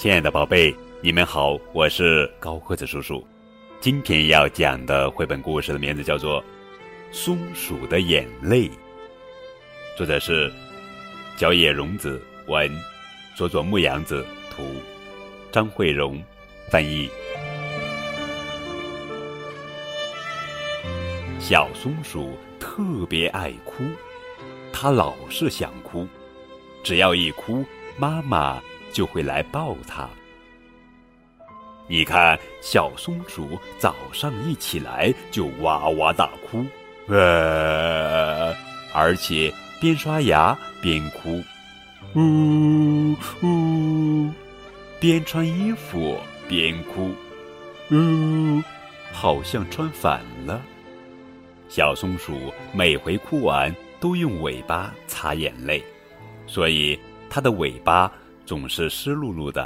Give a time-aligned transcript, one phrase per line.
[0.00, 3.22] 亲爱的宝贝，你们好，我是高个子叔叔。
[3.80, 6.42] 今天要讲的绘本故事的名字叫做
[7.12, 8.66] 《松鼠的眼泪》，
[9.98, 10.50] 作者是
[11.36, 12.70] 角野荣子文，
[13.34, 14.64] 佐佐木阳子图，
[15.52, 16.18] 张慧荣
[16.70, 17.06] 翻译。
[21.38, 23.84] 小松鼠特别爱哭，
[24.72, 26.08] 它老是想哭，
[26.82, 27.62] 只要一哭，
[27.98, 28.62] 妈妈
[28.92, 30.08] 就会来抱它。
[31.88, 36.64] 你看，小松鼠早上一起来就哇哇大哭，
[37.08, 38.54] 呃，
[38.94, 41.42] 而且边刷牙边哭，
[42.14, 44.30] 呜呜，
[45.00, 47.12] 边穿衣服边哭，
[47.90, 48.62] 呜，
[49.12, 50.62] 好像穿反了。
[51.68, 55.82] 小松鼠每回哭完都用尾巴擦眼泪，
[56.46, 56.96] 所以
[57.28, 58.12] 它的尾巴
[58.50, 59.64] 总是湿漉漉的。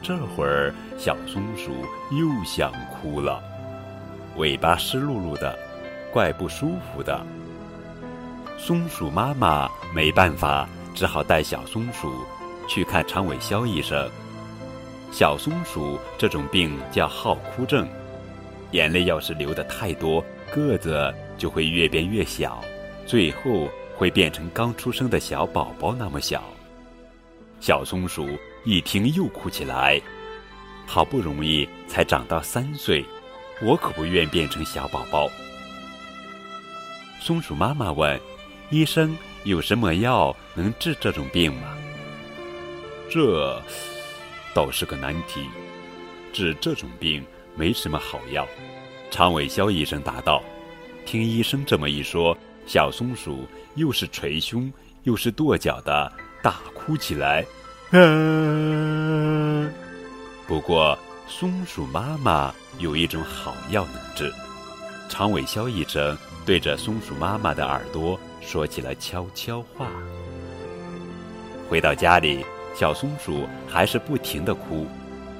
[0.00, 1.70] 这会儿，小松鼠
[2.10, 3.42] 又想哭了，
[4.38, 5.54] 尾巴湿漉漉的，
[6.10, 7.20] 怪不舒服的。
[8.56, 12.10] 松鼠妈妈没办法，只好带小松鼠
[12.66, 14.08] 去看长尾肖医生。
[15.12, 17.86] 小松鼠这种病叫好哭症，
[18.70, 20.24] 眼泪要是流的太多。
[20.50, 22.64] 个子就会越变越小，
[23.04, 26.42] 最后会变成刚出生的小宝宝那么小。
[27.60, 28.26] 小松鼠
[28.64, 30.00] 一听又哭起来，
[30.86, 33.04] 好不容易才长到三岁，
[33.62, 35.28] 我可不愿变成小宝宝。
[37.20, 38.18] 松鼠妈妈问
[38.70, 41.76] ：“医生有什么药能治这种病吗？”
[43.10, 43.62] 这
[44.54, 45.44] 倒是个难题，
[46.32, 47.22] 治这种病
[47.54, 48.48] 没什么好药。
[49.10, 50.42] 长尾肖医生答道
[51.04, 52.34] ：“听医生这么一说，
[52.66, 54.72] 小松鼠又是捶胸
[55.02, 56.10] 又是跺脚的
[56.42, 57.44] 大哭起来。
[60.46, 64.32] 不过，松鼠妈妈有一种好药能治。”
[65.08, 69.86] 长尾肖医生对着松鼠妈妈的耳朵说起了悄悄话。
[71.68, 72.44] 回到家里，
[72.76, 74.86] 小松鼠还是不停的哭，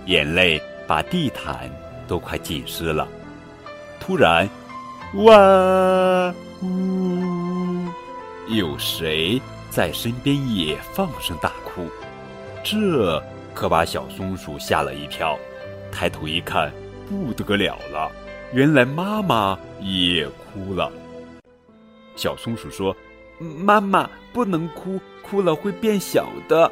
[0.06, 1.70] 眼泪把地毯
[2.08, 3.06] 都快浸湿了。
[4.00, 4.48] 突然，
[5.14, 7.19] 哇呜！
[8.50, 9.40] 有谁
[9.70, 11.86] 在身边也放声大哭？
[12.64, 13.22] 这
[13.54, 15.38] 可把小松鼠吓了一跳。
[15.92, 16.72] 抬头一看，
[17.08, 18.10] 不得了了，
[18.52, 20.90] 原来妈妈也哭了。
[22.16, 22.94] 小松鼠说
[23.38, 26.70] ：“妈妈不能哭，哭了会变小的。”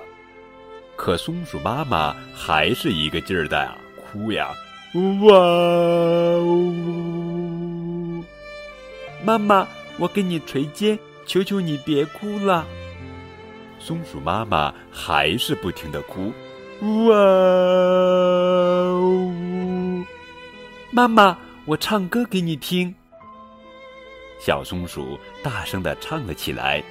[0.97, 4.53] 可松鼠妈妈还是一个劲儿的哭呀。
[5.23, 6.75] 哇哦！
[9.23, 9.67] 妈妈，
[9.99, 12.67] 我给你捶肩，求求你别哭了。
[13.79, 16.33] 松鼠妈妈还是不停的哭。
[16.81, 17.15] 哇
[18.99, 20.05] 呜！
[20.91, 21.37] 妈妈，
[21.67, 22.95] 我唱歌给你听。
[24.41, 26.83] 小松鼠大声的唱了起来。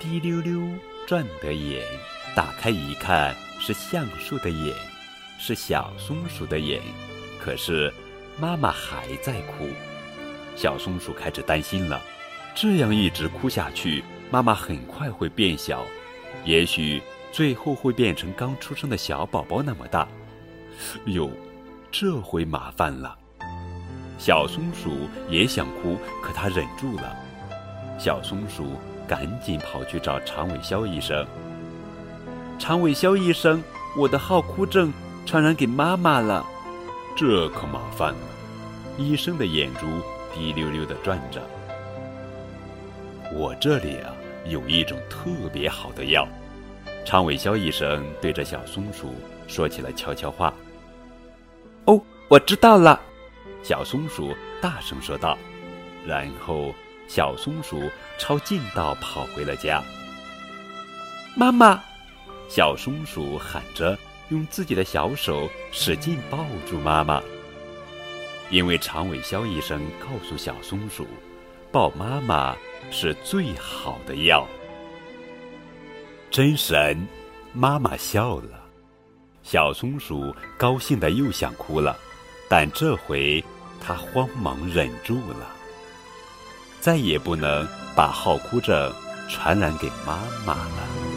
[0.00, 0.60] 滴溜溜
[1.06, 1.86] 转的眼，
[2.34, 4.74] 打开一看，是橡树的眼。
[5.38, 6.82] 是小松鼠的眼，
[7.38, 7.92] 可是
[8.38, 9.68] 妈妈还在哭。
[10.56, 12.02] 小松鼠开始担心了，
[12.54, 15.84] 这样一直哭下去，妈妈很快会变小，
[16.44, 17.02] 也许
[17.32, 20.06] 最后会变成刚出生的小宝宝那么大。
[21.06, 21.30] 哟，
[21.90, 23.16] 这回麻烦了。
[24.18, 27.16] 小松鼠也想哭，可它忍住了。
[27.98, 28.72] 小松鼠
[29.08, 31.26] 赶紧跑去找长尾肖医生。
[32.58, 33.62] 长尾肖医生，
[33.96, 34.92] 我的好哭症。
[35.26, 36.44] 传染给妈妈了，
[37.14, 38.20] 这可麻烦了。
[38.98, 39.86] 医生的眼珠
[40.34, 41.40] 滴溜溜的转着。
[43.32, 44.14] 我这里啊，
[44.46, 46.26] 有一种特别好的药。
[47.04, 49.14] 长尾肖医生对着小松鼠
[49.46, 50.52] 说起了悄悄话。
[51.86, 53.00] 哦，我知道了，
[53.62, 55.38] 小松鼠大声说道。
[56.06, 56.74] 然后，
[57.08, 59.82] 小松鼠抄近道跑回了家。
[61.36, 61.82] 妈妈，
[62.48, 63.98] 小松鼠喊着。
[64.30, 67.20] 用自己的小手使劲抱住妈妈，
[68.48, 71.04] 因为长尾肖医生告诉小松鼠，
[71.72, 72.56] 抱妈妈
[72.90, 74.46] 是最好的药。
[76.30, 77.06] 真神，
[77.52, 78.60] 妈妈笑了，
[79.42, 81.96] 小松鼠高兴的又想哭了，
[82.48, 83.44] 但这回
[83.80, 85.50] 它慌忙忍住了，
[86.80, 87.66] 再也不能
[87.96, 88.92] 把好哭症
[89.28, 91.09] 传染给妈妈了。